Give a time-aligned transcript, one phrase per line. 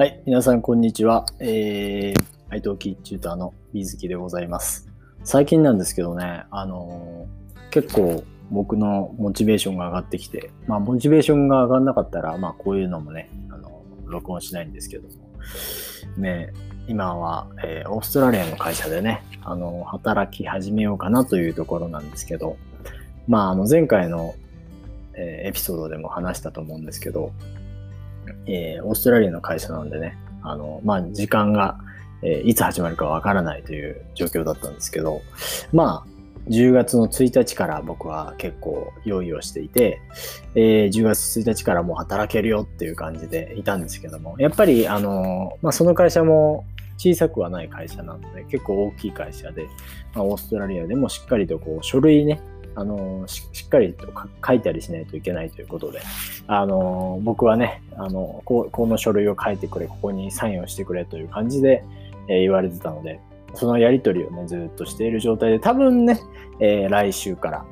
[0.00, 1.26] はい、皆さんこんにちは。
[1.40, 4.88] えー、愛藤キッチューターの水木でございます。
[5.24, 15.14] 最近なんですけどね、あのー結構僕のモチベーションが上がってきて、まあモチベーションが上がんなかったら、まあこういうのもね、あの録音しないんですけども、
[16.16, 16.54] ね、
[16.88, 22.56] 今は、えーオーストラリアの会社でね、あの働き始めようかなというところなんですけど、
[23.28, 24.34] まああの前回の、
[25.12, 27.32] えエピソードでも話したと思うんですけど、
[28.46, 31.78] えーオーストラリアの会社なんでね、あの、まあ、時間が、
[32.22, 35.22] えーいつ始まるかわからないという状況だったんですけど、
[35.72, 36.10] まあ、
[36.48, 40.00] 10月の1日から僕は結構用意をしていて、
[40.54, 46.64] えー10月1日からもう働けるよっていう感じでいたんですけども、やっぱり、あの、まあ、その会社も
[46.96, 49.66] 小さくはない会社なので、結構大きい会社で、
[50.14, 52.42] まあ、オーストラリアでもしっかりとこう書類ね、
[52.76, 54.06] あのしっかりと
[54.46, 56.00] 書いたりしないといけないということで、
[56.46, 61.84] あの僕はね、あのここの書類を書いてくれ、ここにサインをしてくれという感じで、
[62.28, 63.20] えー言われてたので、
[63.54, 66.20] そのやり取りをね、ずっとしている状態で、多分ね、
[66.60, 67.64] えー来週から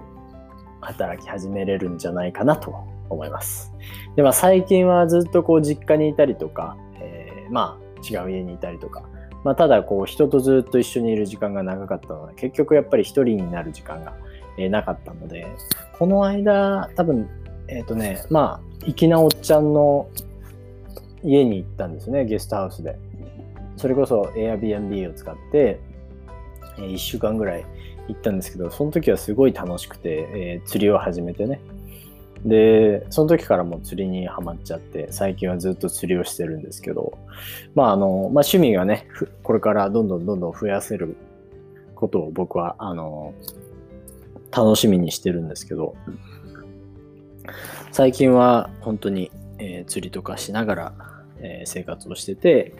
[0.80, 2.74] 働き始めれるんじゃないかなと
[3.08, 3.72] 思います。
[4.16, 9.02] で、まあ最近はずっとこう実家にいたりとか、えーまあ違う家にいたりとか、
[9.44, 14.14] まあただこう人とずっと一緒にいる時間が長かったので、結局やっぱり一人になる時間が、
[14.58, 15.46] えなかったので、
[15.98, 17.28] この間多分、
[17.68, 20.08] えっ、とね、まあ、粋なおっちゃんの
[21.22, 22.96] 家に行ったんですね、ゲストハウスで。
[23.76, 25.80] それこそ Airbnb を使って、
[26.78, 27.64] え1週間ぐらい
[28.08, 31.60] 行ったんですけど、その時はすごい楽しくて、えー釣りを始めてね。
[32.44, 37.18] で、その時からも釣りにはまっちゃって、最近はずっと釣りをしてるんですけど、
[37.74, 39.08] まああの、まあ趣味がね、
[39.42, 41.16] これからどんどんどんどん増やせる
[41.94, 43.34] ことを僕は、あの、
[44.50, 45.94] 楽しみにしてるんですけど、
[47.92, 50.92] 最近は本当に、えー釣りとかしながら、
[51.40, 52.74] えー生活をしてて、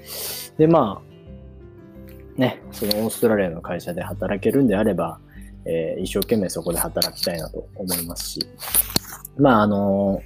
[0.59, 5.19] で、まあ、ね、そのオーストラリアの会社で働けるんであれば、
[5.65, 8.41] えー一生懸命そこで働きたいなと思いますし、
[9.37, 10.23] まあ、あの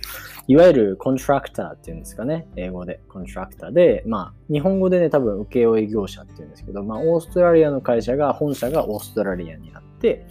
[0.49, 10.27] いわゆるコントラクターっていうんですかね、英語でコントラクターで、まあ、日本語でね、多分請負業者っていうんですけど、まあ、オーストラリアの会社が、本社がオーストラリアにあって、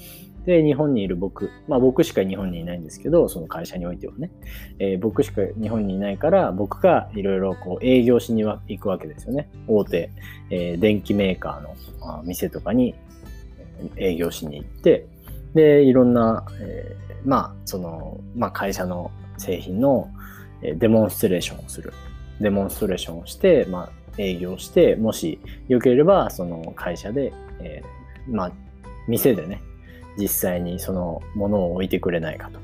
[0.46, 4.31] で、日本にいる僕、まあ僕しか日本にいないんですけど、その会社においてはね、
[4.79, 9.50] えー僕しか日本にいないから、僕がいろいろこう営業しには行くわけですよね。
[9.68, 10.09] 大手、
[10.50, 12.96] えー電機メーカーのあ店とかに
[13.97, 15.06] 営業しに行って、
[15.53, 20.09] で、いろんな、えーまあ、その、まあ会社の製品の
[20.62, 21.94] デモンストレーションをする。
[22.40, 28.51] デモンストレーションをして、まあ営業して、もしよければ、その会社で、えーまあ、
[29.07, 29.62] 店でね、
[30.18, 32.60] 実際にそのものを置いてくれないかと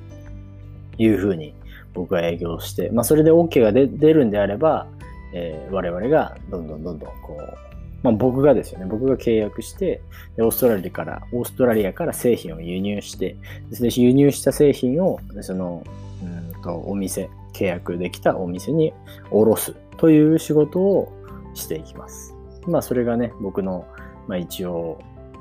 [0.97, 1.53] いうふうに
[1.93, 4.87] 僕は営業して、まあ、それで OK が出るんであれば、
[5.33, 7.57] えー我々がどんどんどんどんこう、
[8.03, 10.01] まあ、僕がですよね、僕が契約して、
[10.35, 13.35] でオーストラリアから、オーストラリアから製品を輸入して、
[13.71, 15.83] で輸入した製品を、その、
[16.23, 18.93] うんとお店、契約できたお店に
[19.31, 21.11] 卸すという仕事を
[21.55, 22.35] していきます。
[22.67, 23.85] まあ、それがね、僕の、
[24.27, 24.99] まあ、一応、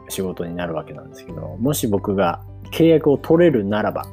[0.09, 4.07] 仕事になるわけなんですけど、もし僕が契約を取れるならば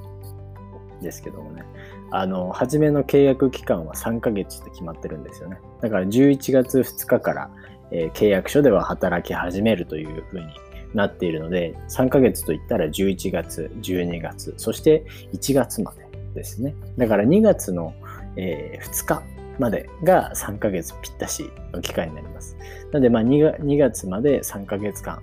[1.01, 1.63] ですけどもね、
[2.11, 5.57] あの、初めの契約期間は3ヶ月って決まってるんですよね。
[5.81, 7.49] だから11月2日から、
[7.91, 10.45] えー契約書では働き始めるというふうに
[10.93, 16.75] なっているので、3ヶ月といったら11月、12月、そして1月までですね。
[16.97, 17.93] だから2月の、
[18.35, 19.23] えー2日
[19.59, 22.55] までが3ヶ月ぴったしの期間になります。
[22.91, 25.21] なので、まあ 2, 2月まで3ヶ月間、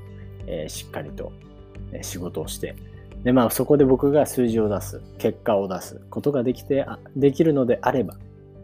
[0.51, 1.33] えーしっかりと
[2.03, 2.77] 仕事をして、
[3.25, 8.17] で、まあそこで僕が数字を出す、結果を出すことができて、できるのであれば、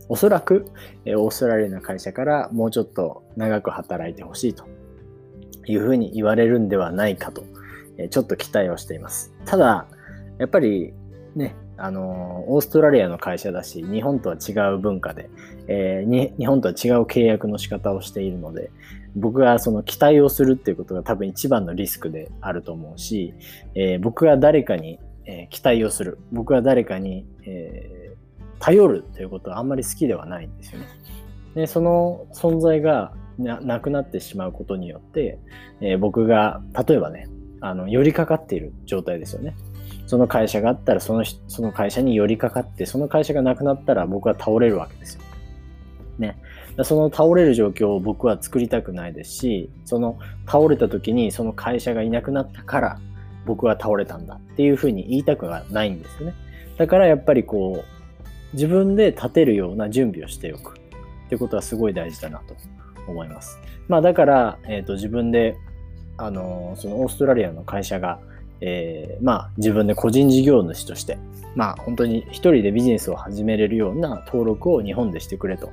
[0.09, 0.67] おそらく、
[1.05, 4.65] えオーストラリアの会社からもうちょっと長く働いてほしいと
[5.67, 7.45] いうふうに言われるんではないかと、
[7.99, 9.33] えちょっと期待をしています。
[9.45, 9.87] ただ、
[10.39, 10.93] やっぱり
[11.35, 15.29] ね、あのオーストラリアの会社だし、日本とは違う文化で、
[15.69, 18.71] えー日本とは違う契約の仕方をしているので、
[19.15, 23.35] 僕がその期待をするっていうことが多分一番のリスクであると思うし、
[23.75, 28.15] えー僕が誰かに、えー期待をする、僕が誰かに、え
[28.59, 30.87] 頼るということはあんまり好きではないんですよね。
[31.55, 35.39] で、その存在がなくなってしまうことによって、
[35.81, 37.29] え僕が例えばね、
[37.61, 39.55] あの寄りかかっている状態ですよね。
[40.07, 45.23] その会社があったらそのその会社に寄りかかって、その会社がなくなったら僕は倒れるわけですよ。
[46.19, 46.39] ね。
[46.85, 53.01] その倒れる状況を僕は作りたくないですし、その倒れた時にその会社がいなくなったから
[53.47, 56.35] 僕は倒れたんだっていうふうに言いたくはないんですよね。
[56.77, 57.97] だからやっぱりこう、
[58.53, 60.77] 自分で立てるような準備をしておく。
[61.27, 62.55] ってことはすごい大事だなと
[63.09, 63.59] 思います。
[63.89, 65.57] まあだから、えっ、ー、と自分で、
[66.19, 68.21] あのそのオーストラリアの会社が、
[68.61, 71.19] えー、まあ自分で個人事業主として、
[71.55, 75.71] まあ本当に一人でビジネスを始めれるような登録を日本でしてくれと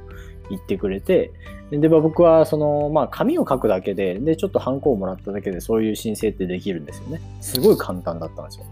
[0.50, 1.32] 言ってくれて、
[1.72, 7.22] で、まあ、僕はその、まあ紙を書くだけで、で、ちょっとハンコをもらっただけでそういう申請ってできるんですよね。
[7.42, 8.66] すごい簡単だったんですよ。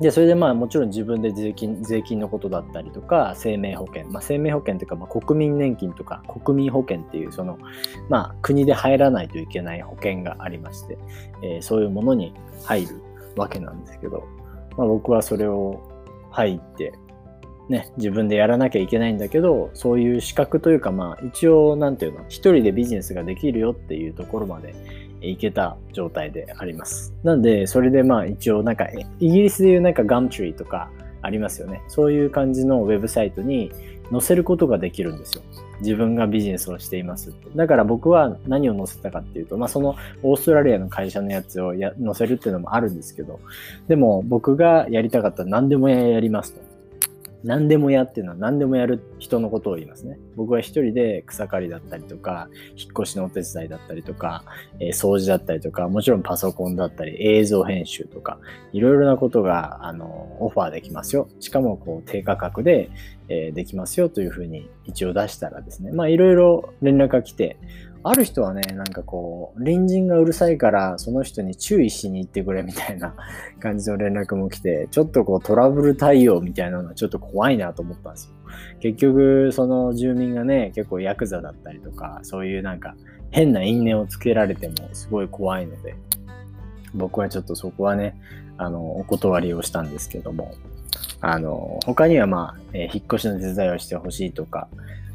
[0.00, 7.58] で、それでまあもちろん自分で税金、税金のことだったりとか、生命保険、まあ生命保険というか、まあ国民年金とか国民保険っていうその、
[8.08, 10.98] まあ国で入らないといけない保険がありまして、
[11.42, 13.00] えー、そういうものに入る
[13.36, 14.26] わけなんですけど、
[14.76, 15.80] まあ僕はそれを
[16.30, 16.92] 入って、
[17.68, 24.74] ね、自分でやらなきゃいけないんだけど、そういう資格というか、まあ一応、なんていうの、一人でビジネスができるよっていうところまで、
[25.30, 27.14] いけた状態であります。
[27.22, 28.86] なんで、それでまあ一応なんか、
[29.20, 30.90] イギリスでいうなんかガムトリーとか
[31.22, 31.82] ありますよね。
[31.88, 33.72] そういう感じのウェブサイトに
[34.10, 35.42] 載せることができるんですよ。
[35.80, 43.40] 自分がビジネスをしていますってだから僕は何を載せたかっていうと、まあそのオーストラリアの会社のやつをや載せるっていうのもあるんですけど、
[43.88, 46.73] でも僕がやりたかったら何でもやりますと。
[47.44, 50.18] 何でもやっていうのは何でもやる人のことを言いますね。
[50.34, 54.44] 僕は一人で草刈りだったりとか、引っ越しのお手伝いだったりとか、
[54.80, 58.38] えー、掃除だったりとか、もちろんパソコンだったり、映像編集とか、
[58.72, 61.28] いろいろなことが、あの、オファーできますよ。
[61.38, 62.90] しかも、こう、低価格で、
[63.28, 67.58] えー、できますよというふうに一応出したらですね、まあ、いろいろ連絡が来て、
[68.06, 73.14] ある人はね、なんかこう、隣人がうるさいから、その人に注意しに行ってくれみたいな
[73.60, 78.34] 感じの連絡も来て、ちょっとこうトラブル対応みたいなのはちょっと怖いなと思ったんですよ。
[78.80, 82.94] 結局、その住民がね、結構ヤクザだったりとか、そういうなんか
[83.30, 85.94] 変な因縁をつけられてもすごい怖いので、
[86.94, 88.16] 僕はちょっとそこはね、
[88.58, 90.54] あの、お断りをしたんですけども、
[91.22, 94.68] あの、他にはまあ、えー、引っ越しの手伝いをしてほしいとか、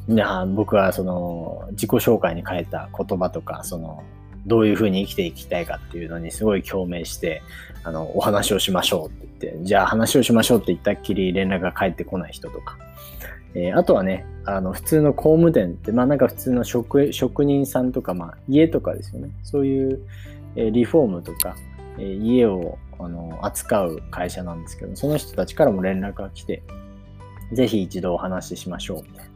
[0.07, 4.03] な僕はその自己紹介に書いた言葉とか、その
[4.45, 7.41] どういうふうに生きていきたいかっていうのにすごい共鳴して、
[7.83, 12.77] あの、お話をしましょうって言って、じゃあ話をしましょうって言ったっきり連絡が返ってこない人とか。
[13.55, 19.29] えー、あとはね、あの、普通の工務店って、まあなんか普通の職職人さんとか、まあ家とかですよね。
[19.43, 19.99] そういう、
[20.55, 21.55] えー、リフォームとか、
[21.97, 26.61] えー、家をあの扱う会社なんですけど、その人たちからも連絡が来て、
[27.53, 29.28] ぜひ一度お話ししましょうみたいな。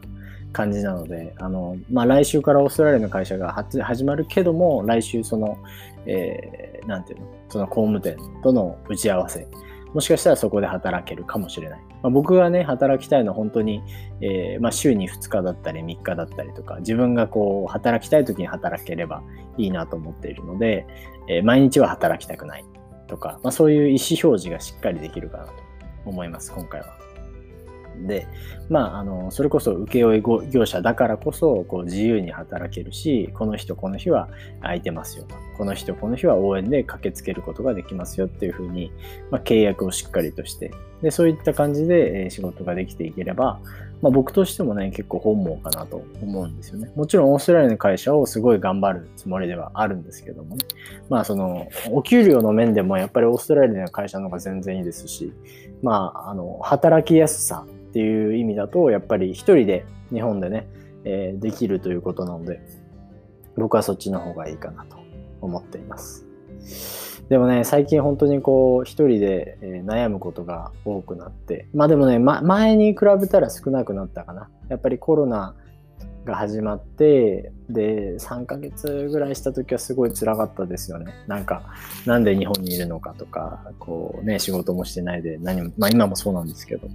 [0.54, 5.58] 感じなので、あの、まあ、来週からオーストラリアの会社が始まるけども、来週その、
[6.06, 9.48] えー、なんていうの、その工務店との打ち合わせ、
[9.94, 11.80] もしかしたらそこで働けるかもしれない。
[12.02, 13.84] まあ、僕がね、働きたいのは本当に、
[14.22, 19.24] えー、まあ、週に2日だったり3日だったりとか、自分がこう、働きたい時に働ければ
[19.58, 20.86] いいなと思っているので、
[21.28, 22.66] えー、毎日は働きたくない
[23.08, 25.54] とか、まあ、そういう意思表示がしっかりできるかなと
[26.06, 27.03] 思います、今回は。
[28.08, 28.28] で、
[28.70, 34.30] まあ、あの、それこそ請負業者だからこそ、こう、自由に働けるし、この人この日は
[34.62, 35.36] 空いてますよと。
[35.58, 38.92] この人この日は応援で駆けつけることができますよっていうふうに、
[39.32, 43.60] まあ、契約をしっかりとして、で、そういった感じで、仕事ができていければ、
[44.04, 46.92] まあ、僕としてもね、結構本望かなと思うんですよね。
[46.94, 50.66] もちろんオーストラリアの会社をすごい頑張るつもりではあるんですけどもね。
[51.08, 55.32] まあその、お給料の面でもやっぱりオーストラリアの会社の方が全然いいですし、
[55.82, 60.68] まあ、あの、働きやすさっていう意味だと、やっぱり一人で日本でね、
[61.04, 62.60] えー、できるということなので、
[63.56, 64.98] 僕はそっちの方がいいかなと
[65.42, 66.26] 思っています。
[67.30, 74.50] でもね、最近本当にこう、一人で、え悩むことが多くなって、まあでもね、ま、前に比べたら少なくなったかな。
[74.70, 75.54] やっぱりコロナ
[76.26, 81.14] が始まって、で、3ヶ月ぐらいした時はすごい辛かったですよね。
[81.28, 81.64] なんか、
[82.06, 86.88] なんで日本にいるのかとか、こうね、仕事もしてないで、何も、まあ今もそうなんですけど、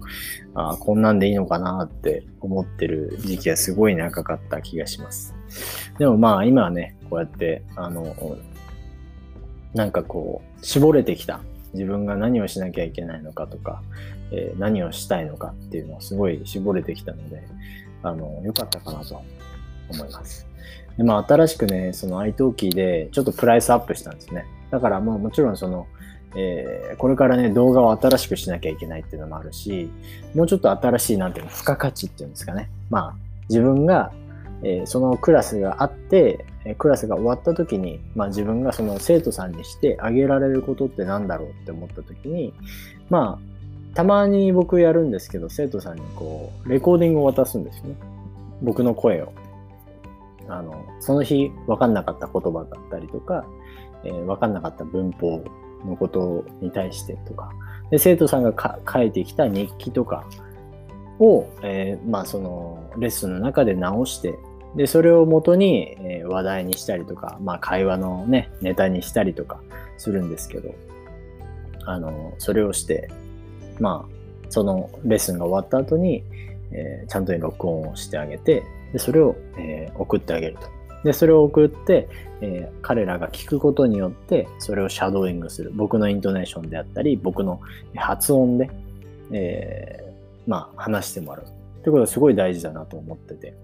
[0.54, 5.34] あこんなんでいいのかなって思ってる時期はすごい長かった気がします。
[5.98, 8.14] でもまあ今はね、こうやって、あの、
[9.74, 11.40] なんかこう、絞れてきた。
[11.74, 13.82] 自分が何をしなきゃいけないのかとか、
[14.30, 17.42] えー、何をしたいのかっていうのをすごい絞れてきたので、
[18.02, 19.22] あの、良かったかなと
[19.90, 20.46] 思います。
[20.96, 24.44] で、まあ、新しくね、その iTalki でちょっとプライスアップしたんですね。
[24.70, 25.86] だからまあもちろんその、
[26.36, 29.90] えー、これからね、動画を新しくしなきゃいけないっていうのもあるし、
[30.34, 32.68] もうちょっと新しい、なんていうの、付加価値っていうんですかね。
[32.90, 33.14] まあ、
[33.48, 34.12] 自分が、
[34.62, 36.44] えー、そのクラスがあって、
[36.76, 42.52] クラスが終わった時に、まあ自分がその生徒さんにしてあげられることって何だろうって思った時に、
[43.08, 43.57] まあ、
[43.94, 47.96] たまに僕やるんですけど、生徒さんにこう、レコーディングを渡すんですよね。
[48.62, 49.32] 僕の声を。
[50.48, 53.44] あの、その日分かんなかった言葉だったりとか、
[54.04, 55.42] えー、分かんなかった文法
[55.84, 57.50] のことに対してとか、
[57.90, 58.52] で生徒さんが
[58.90, 60.24] 書いてきた日記とか
[61.18, 64.38] を、えー、まあそのレッスンの中で直して
[64.76, 69.60] でそれをもとに、え、話題にしたりとか、まあ、会話のねネタにしたりとか
[69.96, 70.74] するんですけど
[71.86, 73.08] あのそれをして
[73.80, 76.24] まあそのレッスンが終わった後に、
[76.72, 80.78] えー、ちゃんと録音をしてあげてでそれを、えー、送ってあげると。
[81.04, 82.08] で、それを送って、
[82.40, 85.70] えー、彼らが聞くことによって、それをシャドーイングする。
[85.74, 87.60] 僕のイントネーションであったり、僕の
[87.96, 88.70] 発音で、
[89.30, 91.44] えー、まあ、話してもらう。
[91.44, 91.46] っ
[91.82, 93.54] てことはすごい大事だなと思ってて。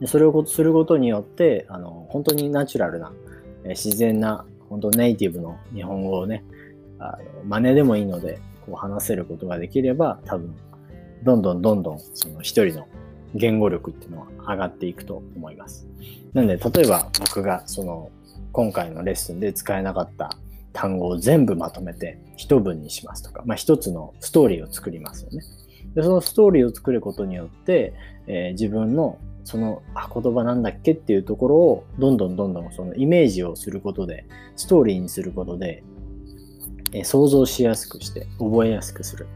[0.00, 3.12] でそれをすることによって、あの、本当にナチュラルな、
[3.64, 6.42] えー、自然な、本当ネイティブの日本語をね、
[6.98, 10.54] あの真似でもいいので、こう話せることができれば、多分、
[11.22, 12.86] どんどんどんどん、その一人の
[13.34, 15.86] 言語力っていうのは上がっていくと思います。
[16.32, 18.10] なんで、例えば僕がその
[18.52, 20.36] 今回のレッスンで使えなかった
[20.72, 25.42] 単語を全部まとめて一文にしますとか、まあ一つのストーリーを作りますよね。
[25.94, 27.94] で、そのストーリーを作ることによって、
[28.26, 35.82] えー、自分のそのあ言葉なんだっけっていうところをどんどんどんどんそのイメージをすることでストーリーにすることで、
[36.94, 39.26] えー、想像しやすくして覚えやすくする、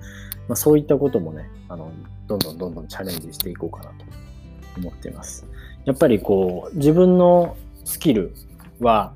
[0.48, 1.92] まあ、そういったこともねあの
[2.26, 4.04] どんどんどんどんチャレンジしていこうかなと
[4.78, 5.46] 思っています。
[5.84, 8.34] やっぱりこう、自分のスキル
[8.80, 9.14] は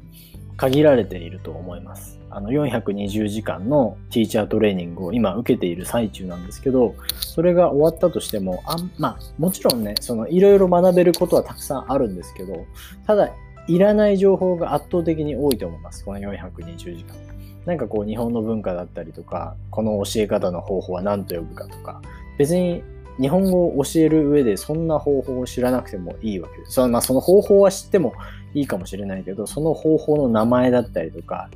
[0.57, 2.19] 限られていると思います。
[2.31, 12.65] あの420時間のティーチャートレーニングを今受けている最中なんですけど、それが終わったとしても、あまあ、もちろんね、そのいろいろ学べることはたくさんあるんですけど、
[13.07, 13.31] ただ、
[13.69, 16.05] いらない情報が圧倒的に多いと思います。
[16.05, 17.32] この420時間。
[17.67, 22.03] なんかこう日本の文化だったりとか、この教え方の方法は何と呼ぶかとか、
[22.39, 22.83] 別に
[23.21, 26.73] 日本語を教える上でそんな方法を知らなくてもいいわけです。
[26.73, 28.15] その,、まあ、その方法は知っても
[28.55, 31.49] いいかもしれないけど、その方法の名前だったりとか、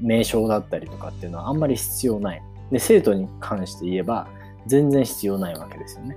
[0.00, 2.42] 名称だったりとかっていうのはあんまり必要ない。
[2.70, 4.28] で、生徒に関して言えば
[4.66, 6.16] 全然必要ないわけですよね。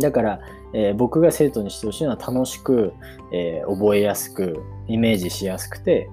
[0.00, 0.40] だから、
[0.72, 2.92] えー、僕が生徒にしてほしいのは楽しく、
[3.32, 6.10] えー、覚えやすく、イメージしやすくて、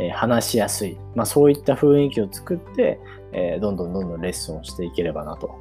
[0.00, 0.96] えー、話しやすい。
[1.14, 2.98] まあそういった雰囲気を作って、
[3.32, 5.54] えどんどんどんどんレッスンをしていければなと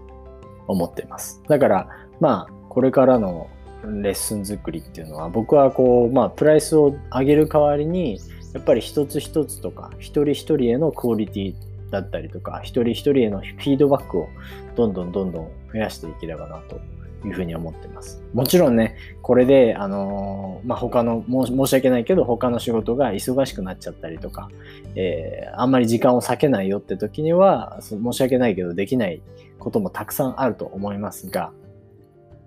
[0.67, 1.43] 思っています。
[1.47, 3.47] だから、まあ、これからの
[3.83, 8.19] レッスン作りっていうのは、僕はこう、まあ、プライスを上げる代わりに、
[8.53, 11.55] やっぱり一つ一つとか、一人一人へのクオリティ
[11.91, 14.29] だったりとか、一人一人へのフィードバックを
[14.75, 16.79] どんどんどんどん増やしていければなと
[17.25, 18.21] いうふうに思ってます。
[18.33, 24.49] もちろんね、これで、あのー、まあ、他の申し訳ないけど、他の仕事が忙しくなっちゃったりとか、
[24.95, 29.21] えー、あんまり時間を割けないよって時には、申し訳ないけどできない
[29.57, 31.51] こともたくさんあると思いますが、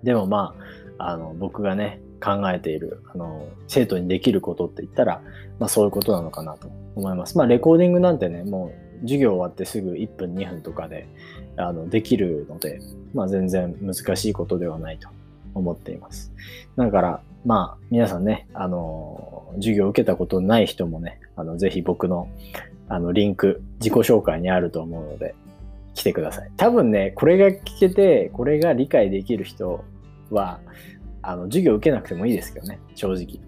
[0.03, 0.55] でもま
[0.99, 5.23] あ、あの、僕がね、考えている、あの、生徒にできることって言ったら、
[5.59, 7.37] まあそういうことなのかなと思います。
[7.37, 11.09] まあレコーディングなんてね、もう授業終わってすぐ1分2分とかで、
[11.57, 12.81] あの、できるので、
[13.15, 15.09] まあ全然難しいことではないと
[15.55, 16.33] 思っています。
[16.77, 22.29] だから、まあ皆さんね、あの、授業を受けたことない人もね、あの、ぜひ僕の、
[22.89, 25.35] あの、リンク、自己紹介にあると思うので、
[25.95, 26.51] 来てください。
[26.57, 29.85] 多分ね、これが聞けて、これが理解できる人
[30.31, 30.61] は、
[31.21, 33.41] あの、授業受けなくてもいいですけどね、正直。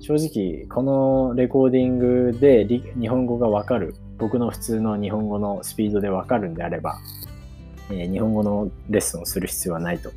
[0.00, 6.98] 正直、このレコーディングで日本語がわかる、僕の普通の日本語のスピードでわかるんであれば、
[7.90, 10.12] え、日本語のレッスンをする必要はないと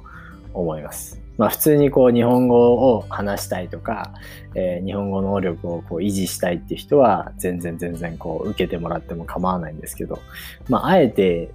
[0.54, 1.20] 思います。
[1.38, 4.14] まあ普通にこう日本語を話したいとか、
[4.56, 10.20] えー、日本語能力をこう維持したいっていう人は全然全然こう受けてもらっても構わないんですけど、
[10.68, 11.50] まああえて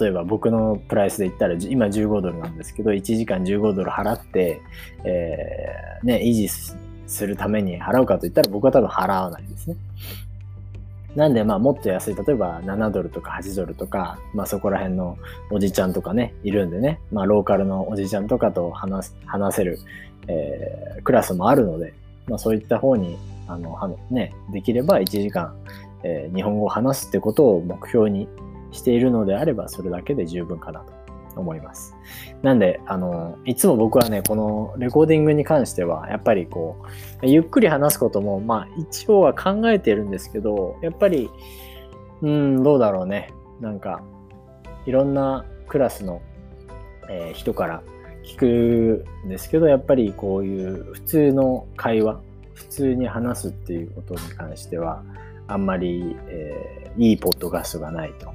[0.00, 4.60] 例えば僕のプライスで言ったら今15ドルなんですけど1時間15ドル払って、
[5.04, 9.76] えー、ね、維持するために払うかといったら僕は多分払わないですね。
[11.14, 15.18] なんでまあもっと安い例えば7ドルとか8ドルとか、まあ、そこら辺の
[15.50, 19.78] おじちゃんとかねいるんでね、まあ、ローカルのおじちゃんとかと話話せる、
[20.28, 21.92] えー、クラスもあるので、
[22.28, 25.54] まあ、そういった方にあのね、できれば1時間、
[26.02, 28.28] えー、日本語を話すってことを目標に
[28.70, 31.01] しているのであれば、それだけで十分かなと。
[31.40, 31.96] 思います。
[32.42, 36.76] なんで、あの、いつも僕はね、このレコーディングに関しては、やっぱりこ
[37.22, 41.30] う、ゆっくり話すことも、まあ、一応は考えてるんですけど、やっぱり、
[42.20, 43.32] うん、どうだろうね。
[43.60, 44.02] なんか、
[44.86, 46.20] いろんなクラスの、
[47.08, 47.82] えー、人から
[48.24, 52.20] 聞くんですけど、やっぱりこういう普通の会話、
[52.54, 55.02] 普通に話すっていうことに関しては、
[55.48, 58.32] あんまり、えー、いいポッドキャスがないと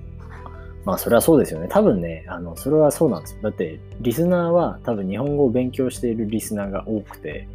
[0.88, 1.67] まあそれはそうですよね。
[1.70, 3.41] 多分ね、あの、それはそうなんですよ。
[3.41, 7.50] だって、リスナーは多分日本語を勉強しているリスナーが多くて、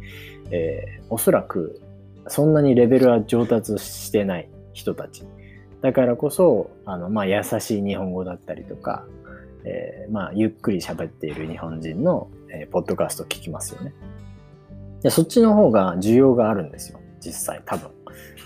[0.51, 1.81] えー、おそらく
[2.27, 5.23] そんなにレベルは上達してない人たち。
[5.81, 9.03] だからこそ、あの、まあ優しい日本語だったりとか、
[9.63, 13.95] えー、まあ、ゆっくり喋っている日本人の、えー、ポッドキャスト聞きますよね。
[15.01, 16.99] でそっちの方が需要があるんですよ。
[17.19, 17.89] 実際、多分。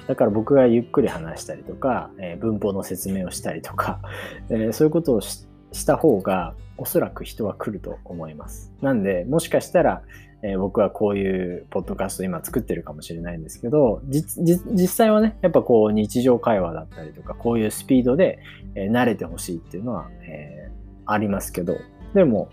[0.08, 4.00] だから僕がゆっくり話したりとか、えー、文法の説明をしたりとか、
[4.50, 5.46] えそういうことをし
[5.86, 8.72] た方が、おそらく人は来ると思います。
[8.82, 10.04] なんで、もしかしたら、
[10.44, 18.40] えー、僕はこういうポッドキャスト今作ってるかもしれないんですけど、実際はね、やっぱこう日常会話だったりとか、こういうスピードで、
[18.76, 21.76] えー、慣れてほしいっていうのは、えー、ありますけど、
[22.14, 22.50] でも、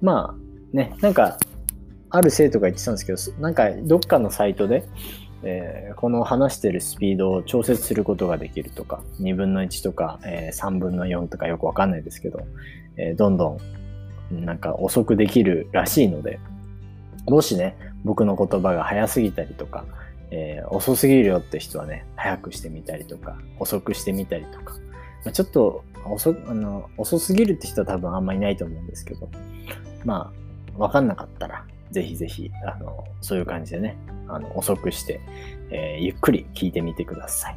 [0.00, 1.38] まあね、なんか、
[2.12, 4.84] ある生徒が言ってたんですけど、なんかどっかのサイトで、
[5.42, 12.40] えー、この話してるスピードを調節することができるとか、2分の1とか、えー、3分の4とかよくわかんないですけど、
[12.96, 13.58] えー、どんど
[14.32, 16.40] んなんか遅くできるらしいので、
[17.26, 19.84] もしね、僕の言葉が早すぎたりとか、
[20.30, 24.74] え、遅すぎるよって人はね、早くしてみたりとか、遅くしてみたりとか、
[25.24, 29.28] まあ、ちょっと遅あの遅すぎるって人は多分あんまいないと思うんですけど、
[30.04, 30.32] ま
[30.76, 33.96] あ、わかんなかったら、ぜひぜひ、あの、そういう感じでね、
[34.28, 35.20] あの、遅くして、
[35.70, 37.56] えー、ゆっくり聞いてみてください。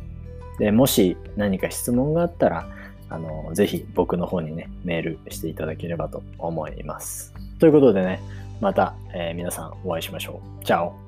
[0.60, 2.68] で、もし何か質問があったら、
[3.10, 7.34] あの、ぜひ僕の方にね、メールしていただければと思います。
[7.60, 8.22] ということでね、
[8.60, 10.66] また、えー、皆さんお会いしましょう。
[10.66, 11.03] チャオ